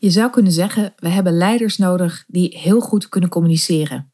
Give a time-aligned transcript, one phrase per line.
[0.00, 4.12] Je zou kunnen zeggen, we hebben leiders nodig die heel goed kunnen communiceren.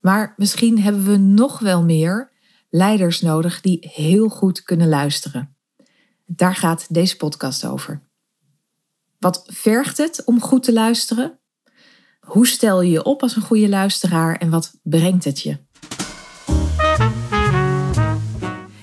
[0.00, 2.32] Maar misschien hebben we nog wel meer
[2.70, 5.56] leiders nodig die heel goed kunnen luisteren.
[6.26, 8.00] Daar gaat deze podcast over.
[9.18, 11.38] Wat vergt het om goed te luisteren?
[12.20, 15.58] Hoe stel je je op als een goede luisteraar en wat brengt het je?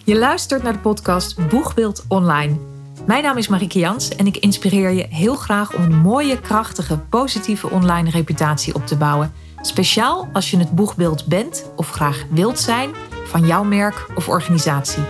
[0.05, 2.72] Je luistert naar de podcast Boegbeeld Online
[3.05, 6.97] mijn naam is Marieke Jans en ik inspireer je heel graag om een mooie, krachtige,
[6.97, 9.33] positieve online reputatie op te bouwen.
[9.61, 12.91] Speciaal als je het boegbeeld bent of graag wilt zijn
[13.25, 15.03] van jouw merk of organisatie.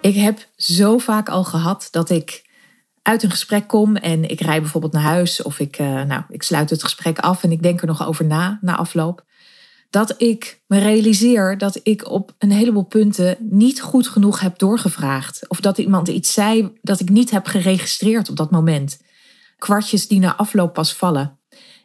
[0.00, 2.44] Ik heb zo vaak al gehad dat ik
[3.02, 6.42] uit een gesprek kom en ik rij bijvoorbeeld naar huis of ik, uh, nou, ik
[6.42, 9.24] sluit het gesprek af en ik denk er nog over na, na afloop
[9.90, 15.48] dat ik me realiseer dat ik op een heleboel punten niet goed genoeg heb doorgevraagd.
[15.48, 19.00] Of dat iemand iets zei dat ik niet heb geregistreerd op dat moment.
[19.58, 21.38] Kwartjes die na afloop pas vallen.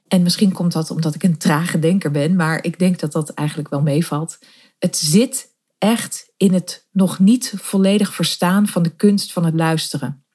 [0.07, 3.29] En misschien komt dat omdat ik een trage denker ben, maar ik denk dat dat
[3.29, 4.39] eigenlijk wel meevalt.
[4.79, 10.25] Het zit echt in het nog niet volledig verstaan van de kunst van het luisteren.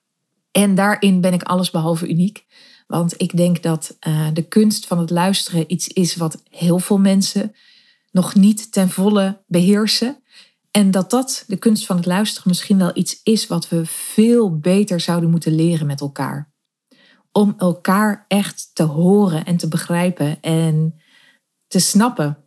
[0.56, 2.46] En daarin ben ik allesbehalve uniek.
[2.86, 6.98] Want ik denk dat uh, de kunst van het luisteren iets is wat heel veel
[6.98, 7.54] mensen
[8.10, 10.22] nog niet ten volle beheersen.
[10.70, 14.58] En dat dat, de kunst van het luisteren, misschien wel iets is wat we veel
[14.58, 16.52] beter zouden moeten leren met elkaar.
[17.32, 21.00] Om elkaar echt te horen en te begrijpen en
[21.66, 22.38] te snappen.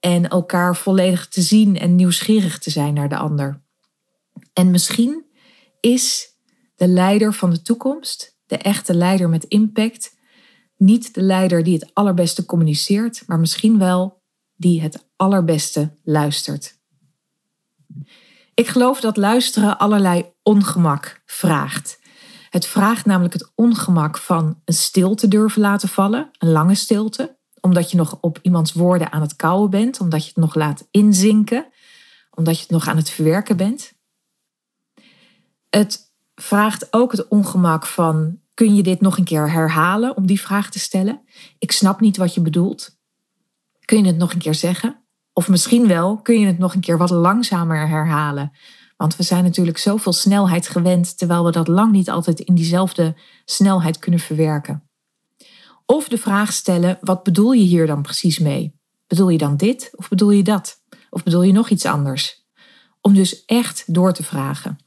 [0.00, 3.62] En elkaar volledig te zien en nieuwsgierig te zijn naar de ander.
[4.52, 5.24] En misschien
[5.80, 6.34] is
[6.76, 10.16] de leider van de toekomst, de echte leider met impact,
[10.76, 14.22] niet de leider die het allerbeste communiceert, maar misschien wel
[14.56, 16.78] die het allerbeste luistert.
[18.54, 21.98] Ik geloof dat luisteren allerlei ongemak vraagt.
[22.50, 27.90] Het vraagt namelijk het ongemak van een stilte durven laten vallen, een lange stilte, omdat
[27.90, 31.66] je nog op iemands woorden aan het kouwen bent, omdat je het nog laat inzinken,
[32.30, 33.92] omdat je het nog aan het verwerken bent.
[35.70, 36.05] Het
[36.40, 40.70] vraagt ook het ongemak van kun je dit nog een keer herhalen om die vraag
[40.70, 41.20] te stellen?
[41.58, 42.98] Ik snap niet wat je bedoelt.
[43.84, 45.04] Kun je het nog een keer zeggen?
[45.32, 48.52] Of misschien wel kun je het nog een keer wat langzamer herhalen.
[48.96, 53.16] Want we zijn natuurlijk zoveel snelheid gewend, terwijl we dat lang niet altijd in diezelfde
[53.44, 54.88] snelheid kunnen verwerken.
[55.86, 58.80] Of de vraag stellen: wat bedoel je hier dan precies mee?
[59.06, 60.82] Bedoel je dan dit of bedoel je dat?
[61.10, 62.46] Of bedoel je nog iets anders?
[63.00, 64.85] Om dus echt door te vragen.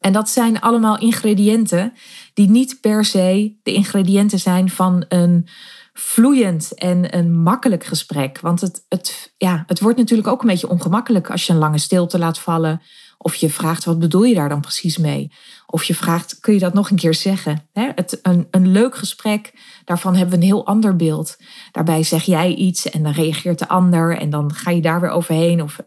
[0.00, 1.92] En dat zijn allemaal ingrediënten
[2.34, 5.48] die niet per se de ingrediënten zijn van een
[5.92, 8.40] vloeiend en een makkelijk gesprek.
[8.40, 11.78] Want het, het, ja, het wordt natuurlijk ook een beetje ongemakkelijk als je een lange
[11.78, 12.82] stilte laat vallen.
[13.18, 15.32] Of je vraagt, wat bedoel je daar dan precies mee?
[15.66, 17.68] Of je vraagt, kun je dat nog een keer zeggen?
[17.72, 19.52] Het, een, een leuk gesprek,
[19.84, 21.36] daarvan hebben we een heel ander beeld.
[21.72, 25.10] Daarbij zeg jij iets en dan reageert de ander en dan ga je daar weer
[25.10, 25.62] overheen.
[25.62, 25.78] Of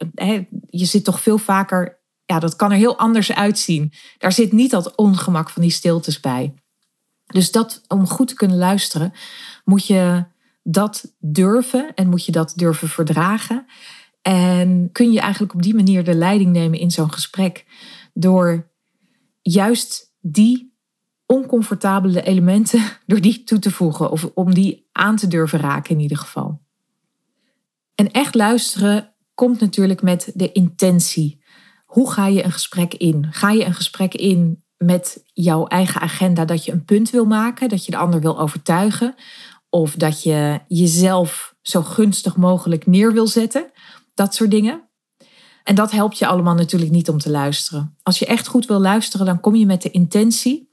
[0.69, 2.01] je zit toch veel vaker,
[2.33, 3.93] ja, dat kan er heel anders uitzien.
[4.17, 6.53] Daar zit niet dat ongemak van die stiltes bij.
[7.25, 9.13] Dus dat, om goed te kunnen luisteren,
[9.63, 10.25] moet je
[10.63, 13.65] dat durven en moet je dat durven verdragen.
[14.21, 17.65] En kun je eigenlijk op die manier de leiding nemen in zo'n gesprek
[18.13, 18.71] door
[19.41, 20.73] juist die
[21.25, 25.99] oncomfortabele elementen door die toe te voegen of om die aan te durven raken in
[25.99, 26.61] ieder geval.
[27.95, 31.42] En echt luisteren komt natuurlijk met de intentie.
[31.93, 33.27] Hoe ga je een gesprek in?
[33.31, 37.69] Ga je een gesprek in met jouw eigen agenda dat je een punt wil maken,
[37.69, 39.15] dat je de ander wil overtuigen,
[39.69, 43.71] of dat je jezelf zo gunstig mogelijk neer wil zetten,
[44.13, 44.89] dat soort dingen.
[45.63, 47.97] En dat helpt je allemaal natuurlijk niet om te luisteren.
[48.03, 50.69] Als je echt goed wil luisteren, dan kom je met de intentie: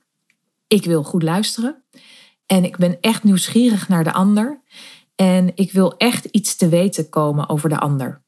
[0.66, 1.84] ik wil goed luisteren
[2.46, 4.62] en ik ben echt nieuwsgierig naar de ander
[5.14, 8.22] en ik wil echt iets te weten komen over de ander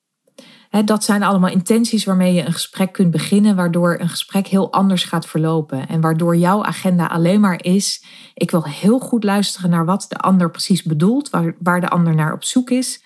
[0.80, 5.04] dat zijn allemaal intenties waarmee je een gesprek kunt beginnen, waardoor een gesprek heel anders
[5.04, 5.88] gaat verlopen.
[5.88, 8.04] En waardoor jouw agenda alleen maar is:
[8.34, 12.14] ik wil heel goed luisteren naar wat de ander precies bedoelt, waar, waar de ander
[12.14, 13.04] naar op zoek is,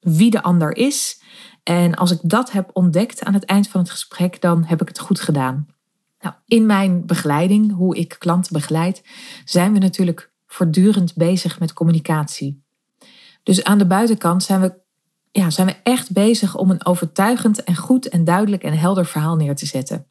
[0.00, 1.22] wie de ander is.
[1.62, 4.88] En als ik dat heb ontdekt aan het eind van het gesprek, dan heb ik
[4.88, 5.66] het goed gedaan.
[6.20, 9.02] Nou, in mijn begeleiding, hoe ik klanten begeleid,
[9.44, 12.64] zijn we natuurlijk voortdurend bezig met communicatie.
[13.42, 14.84] Dus aan de buitenkant zijn we
[15.36, 19.36] ja, zijn we echt bezig om een overtuigend en goed en duidelijk en helder verhaal
[19.36, 20.06] neer te zetten.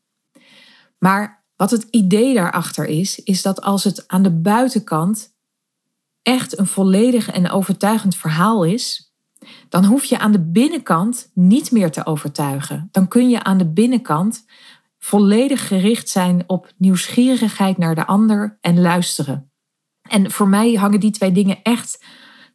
[0.98, 5.34] Maar wat het idee daarachter is, is dat als het aan de buitenkant
[6.22, 9.14] echt een volledig en overtuigend verhaal is,
[9.70, 12.90] dan hoef je aan de binnenkant niet meer te overtuigen.
[12.92, 14.46] Dan kun je aan de binnenkant
[15.00, 19.52] volledig gericht zijn op nieuwsgierigheid naar de ander en luisteren.
[20.10, 22.04] En voor mij hangen die twee dingen echt,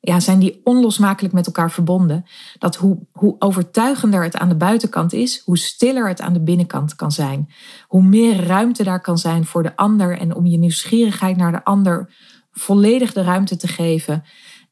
[0.00, 2.25] ja, zijn die onlosmakelijk met elkaar verbonden.
[2.58, 6.94] Dat hoe, hoe overtuigender het aan de buitenkant is, hoe stiller het aan de binnenkant
[6.94, 7.49] kan zijn.
[7.87, 11.64] Hoe meer ruimte daar kan zijn voor de ander en om je nieuwsgierigheid naar de
[11.64, 12.14] ander
[12.50, 14.25] volledig de ruimte te geven.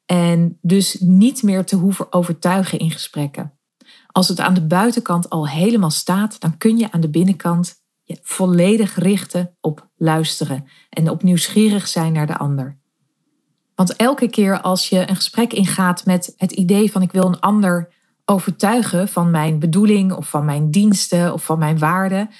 [0.06, 3.52] En dus niet meer te hoeven overtuigen in gesprekken.
[4.06, 8.18] Als het aan de buitenkant al helemaal staat, dan kun je aan de binnenkant je
[8.22, 12.78] volledig richten op luisteren en op nieuwsgierig zijn naar de ander.
[13.78, 17.40] Want elke keer als je een gesprek ingaat met het idee van ik wil een
[17.40, 17.88] ander
[18.24, 22.30] overtuigen van mijn bedoeling of van mijn diensten of van mijn waarden,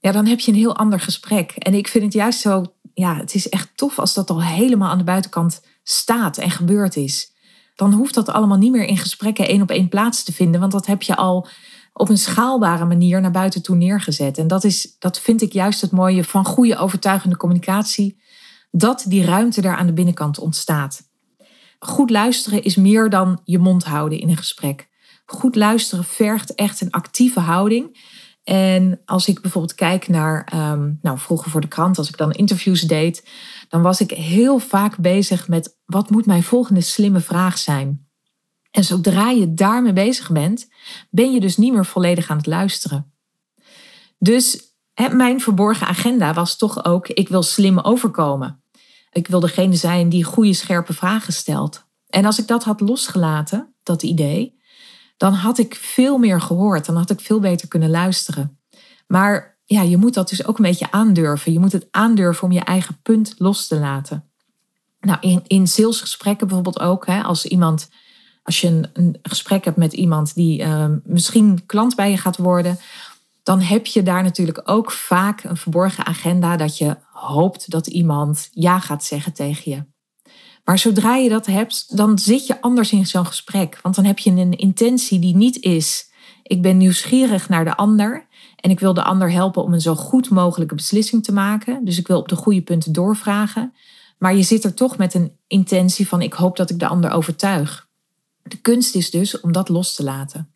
[0.00, 1.50] ja, dan heb je een heel ander gesprek.
[1.50, 2.64] En ik vind het juist zo,
[2.94, 6.96] ja, het is echt tof als dat al helemaal aan de buitenkant staat en gebeurd
[6.96, 7.32] is.
[7.74, 10.72] Dan hoeft dat allemaal niet meer in gesprekken één op één plaats te vinden, want
[10.72, 11.48] dat heb je al
[11.92, 14.38] op een schaalbare manier naar buiten toe neergezet.
[14.38, 18.18] En dat, is, dat vind ik juist het mooie van goede overtuigende communicatie,
[18.70, 21.08] dat die ruimte daar aan de binnenkant ontstaat.
[21.78, 24.88] Goed luisteren is meer dan je mond houden in een gesprek.
[25.24, 27.98] Goed luisteren vergt echt een actieve houding.
[28.44, 32.32] En als ik bijvoorbeeld kijk naar, um, nou vroeger voor de krant, als ik dan
[32.32, 33.28] interviews deed,
[33.68, 38.08] dan was ik heel vaak bezig met wat moet mijn volgende slimme vraag zijn.
[38.70, 40.68] En zodra je daarmee bezig bent,
[41.10, 43.12] ben je dus niet meer volledig aan het luisteren.
[44.18, 44.69] Dus
[45.12, 48.62] mijn verborgen agenda was toch ook, ik wil slim overkomen.
[49.12, 51.84] Ik wil degene zijn die goede, scherpe vragen stelt.
[52.06, 54.58] En als ik dat had losgelaten, dat idee,
[55.16, 56.86] dan had ik veel meer gehoord.
[56.86, 58.58] Dan had ik veel beter kunnen luisteren.
[59.06, 61.52] Maar ja, je moet dat dus ook een beetje aandurven.
[61.52, 64.30] Je moet het aandurven om je eigen punt los te laten.
[65.00, 67.88] Nou, in, in salesgesprekken bijvoorbeeld ook, hè, als iemand
[68.42, 72.78] als je een, gesprek hebt met iemand die uh, misschien klant bij je gaat worden,
[73.42, 78.48] dan heb je daar natuurlijk ook vaak een verborgen agenda dat je hoopt dat iemand
[78.52, 79.84] ja gaat zeggen tegen je.
[80.64, 83.78] Maar zodra je dat hebt, dan zit je anders in zo'n gesprek.
[83.82, 86.10] Want dan heb je een intentie die niet is:
[86.42, 88.26] ik ben nieuwsgierig naar de ander
[88.56, 91.84] en ik wil de ander helpen om een zo goed mogelijke beslissing te maken.
[91.84, 93.74] Dus ik wil op de goede punten doorvragen.
[94.18, 97.10] Maar je zit er toch met een intentie van: ik hoop dat ik de ander
[97.10, 97.88] overtuig.
[98.42, 100.52] De kunst is dus om dat los te laten.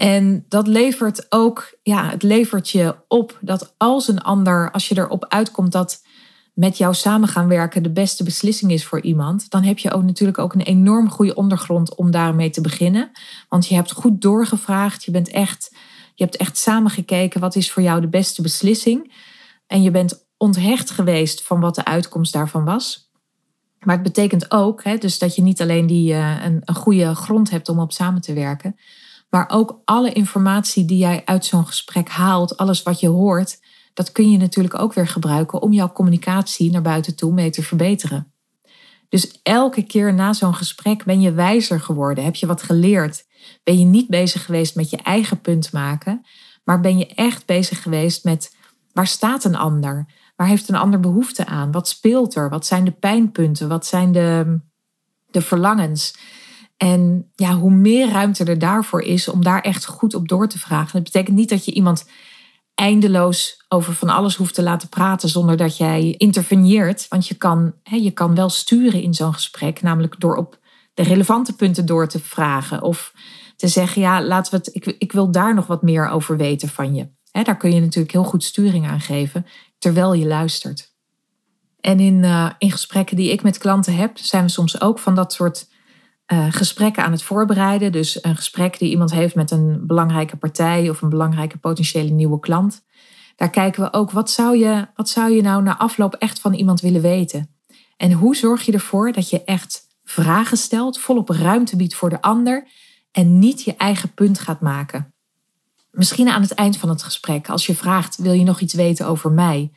[0.00, 4.98] En dat levert ook, ja, het levert je op dat als een ander, als je
[4.98, 6.02] erop uitkomt dat
[6.54, 10.02] met jou samen gaan werken de beste beslissing is voor iemand, dan heb je ook
[10.02, 13.10] natuurlijk ook een enorm goede ondergrond om daarmee te beginnen.
[13.48, 15.76] Want je hebt goed doorgevraagd, je bent echt,
[16.14, 19.12] je hebt echt samen gekeken wat is voor jou de beste beslissing.
[19.66, 23.10] En je bent onthecht geweest van wat de uitkomst daarvan was.
[23.80, 27.14] Maar het betekent ook hè, dus dat je niet alleen die, uh, een, een goede
[27.14, 28.76] grond hebt om op samen te werken,
[29.30, 33.58] maar ook alle informatie die jij uit zo'n gesprek haalt, alles wat je hoort,
[33.94, 37.62] dat kun je natuurlijk ook weer gebruiken om jouw communicatie naar buiten toe mee te
[37.62, 38.32] verbeteren.
[39.08, 43.24] Dus elke keer na zo'n gesprek ben je wijzer geworden, heb je wat geleerd.
[43.62, 46.26] Ben je niet bezig geweest met je eigen punt maken,
[46.64, 48.56] maar ben je echt bezig geweest met
[48.92, 50.06] waar staat een ander?
[50.36, 51.72] Waar heeft een ander behoefte aan?
[51.72, 52.48] Wat speelt er?
[52.48, 53.68] Wat zijn de pijnpunten?
[53.68, 54.58] Wat zijn de,
[55.30, 56.14] de verlangens?
[56.82, 60.58] En ja, hoe meer ruimte er daarvoor is om daar echt goed op door te
[60.58, 60.92] vragen.
[60.92, 62.08] Dat betekent niet dat je iemand
[62.74, 67.06] eindeloos over van alles hoeft te laten praten zonder dat jij interveneert.
[67.08, 70.58] Want je kan, hè, je kan wel sturen in zo'n gesprek, namelijk door op
[70.94, 72.82] de relevante punten door te vragen.
[72.82, 73.12] Of
[73.56, 76.94] te zeggen, ja, laten we ik, ik wil daar nog wat meer over weten van
[76.94, 77.08] je.
[77.30, 79.46] Hè, daar kun je natuurlijk heel goed sturing aan geven
[79.78, 80.94] terwijl je luistert.
[81.80, 85.14] En in, uh, in gesprekken die ik met klanten heb, zijn we soms ook van
[85.14, 85.68] dat soort
[86.32, 87.92] uh, gesprekken aan het voorbereiden.
[87.92, 92.40] Dus een gesprek die iemand heeft met een belangrijke partij of een belangrijke potentiële nieuwe
[92.40, 92.82] klant.
[93.36, 96.54] Daar kijken we ook, wat zou je, wat zou je nou na afloop echt van
[96.54, 97.54] iemand willen weten?
[97.96, 102.22] En hoe zorg je ervoor dat je echt vragen stelt, volop ruimte biedt voor de
[102.22, 102.68] ander
[103.12, 105.14] en niet je eigen punt gaat maken?
[105.90, 109.06] Misschien aan het eind van het gesprek, als je vraagt: wil je nog iets weten
[109.06, 109.72] over mij?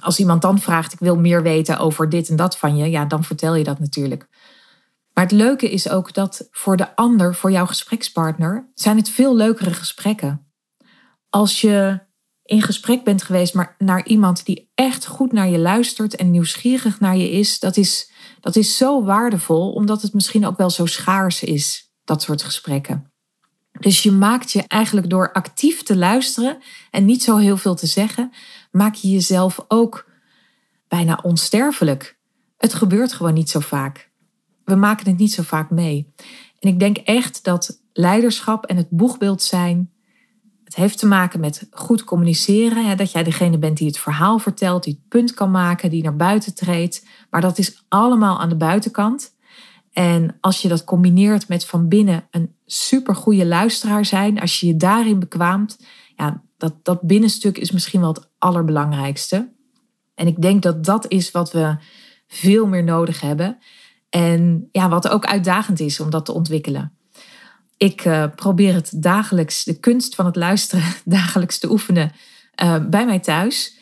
[0.00, 3.04] Als iemand dan vraagt: ik wil meer weten over dit en dat van je, ja,
[3.04, 4.28] dan vertel je dat natuurlijk.
[5.16, 9.36] Maar het leuke is ook dat voor de ander, voor jouw gesprekspartner, zijn het veel
[9.36, 10.46] leukere gesprekken.
[11.28, 12.00] Als je
[12.42, 17.00] in gesprek bent geweest maar naar iemand die echt goed naar je luistert en nieuwsgierig
[17.00, 20.86] naar je is, dat is, dat is zo waardevol, omdat het misschien ook wel zo
[20.86, 23.12] schaars is, dat soort gesprekken.
[23.80, 26.58] Dus je maakt je eigenlijk door actief te luisteren
[26.90, 28.32] en niet zo heel veel te zeggen,
[28.70, 30.10] maak je jezelf ook
[30.88, 32.18] bijna onsterfelijk.
[32.56, 34.14] Het gebeurt gewoon niet zo vaak.
[34.66, 36.12] We maken het niet zo vaak mee.
[36.58, 39.90] En ik denk echt dat leiderschap en het boegbeeld zijn
[40.64, 42.86] Het heeft te maken met goed communiceren.
[42.86, 46.02] Hè, dat jij degene bent die het verhaal vertelt, die het punt kan maken, die
[46.02, 47.06] naar buiten treedt.
[47.30, 49.34] Maar dat is allemaal aan de buitenkant.
[49.92, 54.76] En als je dat combineert met van binnen een supergoeie luisteraar zijn, als je je
[54.76, 55.78] daarin bekwaamt,
[56.16, 59.52] ja, dat, dat binnenstuk is misschien wel het allerbelangrijkste.
[60.14, 61.76] En ik denk dat dat is wat we
[62.26, 63.58] veel meer nodig hebben.
[64.08, 66.92] En ja, wat ook uitdagend is om dat te ontwikkelen.
[67.76, 72.12] Ik uh, probeer het dagelijks, de kunst van het luisteren, dagelijks te oefenen
[72.62, 73.78] uh, bij mij thuis.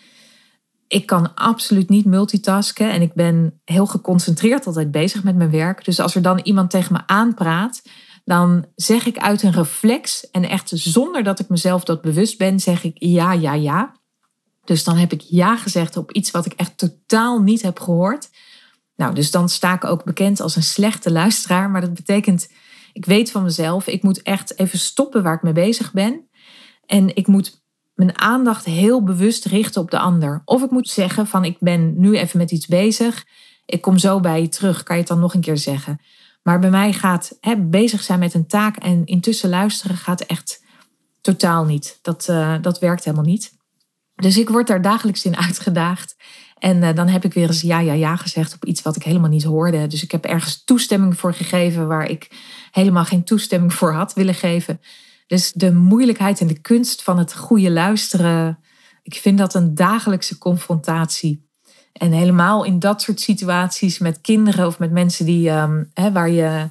[0.88, 5.84] Ik kan absoluut niet multitasken en ik ben heel geconcentreerd altijd bezig met mijn werk.
[5.84, 7.82] Dus als er dan iemand tegen me aanpraat,
[8.24, 12.60] dan zeg ik uit een reflex en echt zonder dat ik mezelf dat bewust ben,
[12.60, 13.96] zeg ik ja, ja, ja.
[14.64, 18.28] Dus dan heb ik ja gezegd op iets wat ik echt totaal niet heb gehoord.
[18.96, 21.70] Nou, dus dan sta ik ook bekend als een slechte luisteraar.
[21.70, 22.48] Maar dat betekent,
[22.92, 26.28] ik weet van mezelf, ik moet echt even stoppen waar ik mee bezig ben.
[26.86, 27.62] En ik moet
[27.94, 30.42] mijn aandacht heel bewust richten op de ander.
[30.44, 33.24] Of ik moet zeggen van, ik ben nu even met iets bezig.
[33.66, 34.82] Ik kom zo bij je terug.
[34.82, 36.00] Kan je het dan nog een keer zeggen?
[36.42, 40.62] Maar bij mij gaat bezig zijn met een taak en intussen luisteren gaat echt
[41.20, 41.98] totaal niet.
[42.02, 43.52] Dat, uh, dat werkt helemaal niet.
[44.14, 46.16] Dus ik word daar dagelijks in uitgedaagd.
[46.64, 49.02] En uh, dan heb ik weer eens ja, ja, ja gezegd op iets wat ik
[49.02, 49.86] helemaal niet hoorde.
[49.86, 52.28] Dus ik heb ergens toestemming voor gegeven waar ik
[52.70, 54.80] helemaal geen toestemming voor had willen geven.
[55.26, 58.58] Dus de moeilijkheid en de kunst van het goede luisteren,
[59.02, 61.48] ik vind dat een dagelijkse confrontatie.
[61.92, 66.30] En helemaal in dat soort situaties met kinderen of met mensen die, um, hè, waar
[66.30, 66.68] je.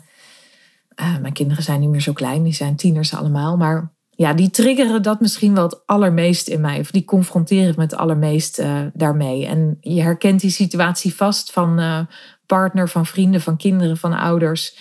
[0.95, 3.57] Uh, mijn kinderen zijn niet meer zo klein, die zijn tieners allemaal.
[3.57, 3.92] Maar
[4.23, 6.79] ja, die triggeren dat misschien wel het allermeest in mij.
[6.79, 9.45] Of die confronteren me het allermeest uh, daarmee.
[9.45, 11.99] En je herkent die situatie vast van uh,
[12.45, 14.77] partner, van vrienden, van kinderen, van ouders.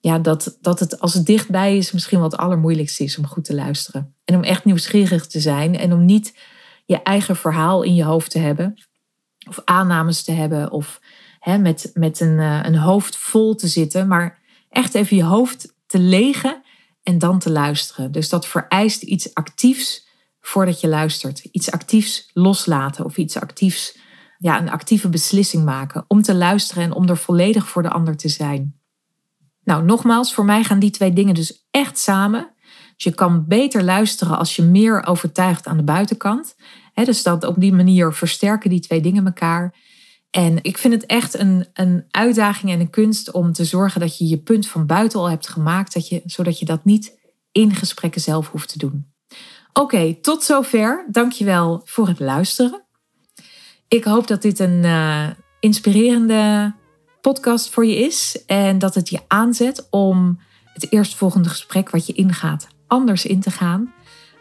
[0.00, 3.44] Ja, dat, dat het als het dichtbij is misschien wel het allermoeilijkste is om goed
[3.44, 4.14] te luisteren.
[4.24, 6.38] En om echt nieuwsgierig te zijn en om niet
[6.84, 8.74] je eigen verhaal in je hoofd te hebben.
[9.48, 11.00] Of aannames te hebben of
[11.38, 14.08] hè, met, met een, uh, een hoofd vol te zitten.
[14.08, 14.38] Maar
[14.70, 16.62] echt even je hoofd te legen
[17.04, 18.12] en dan te luisteren.
[18.12, 20.08] Dus dat vereist iets actiefs
[20.40, 21.38] voordat je luistert.
[21.38, 23.98] Iets actiefs loslaten of iets actiefs,
[24.38, 28.16] ja, een actieve beslissing maken om te luisteren en om er volledig voor de ander
[28.16, 28.78] te zijn.
[29.64, 32.52] Nou, nogmaals, voor mij gaan die twee dingen dus echt samen.
[32.94, 36.56] Dus je kan beter luisteren als je meer overtuigt aan de buitenkant.
[36.94, 39.74] dus dat op die manier versterken die twee dingen elkaar.
[40.34, 44.18] En ik vind het echt een, een uitdaging en een kunst om te zorgen dat
[44.18, 47.18] je je punt van buiten al hebt gemaakt, dat je, zodat je dat niet
[47.52, 49.06] in gesprekken zelf hoeft te doen.
[49.72, 51.06] Oké, tot zover.
[51.10, 52.82] Dankjewel voor het luisteren.
[53.88, 55.26] Ik hoop dat dit een uh,
[55.60, 56.74] inspirerende
[57.20, 60.40] podcast voor je is en dat het je aanzet om
[60.72, 63.92] het eerstvolgende gesprek wat je ingaat anders in te gaan.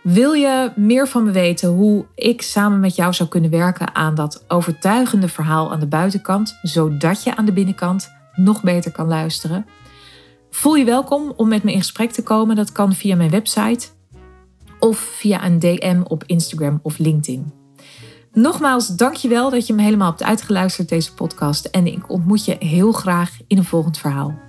[0.04, 4.16] Wil je meer van me weten hoe ik samen met jou zou kunnen werken aan
[4.16, 9.66] dat overtuigende verhaal aan de buitenkant, zodat je aan de binnenkant nog beter kan luisteren?
[10.50, 12.56] Voel je welkom om met me in gesprek te komen.
[12.56, 13.88] Dat kan via mijn website
[14.80, 17.54] of via een DM op Instagram of LinkedIn.
[18.32, 22.92] Nogmaals, dankjewel dat je me helemaal hebt uitgeluisterd deze podcast en ik ontmoet je heel
[22.92, 24.40] graag in een volgend verhaal.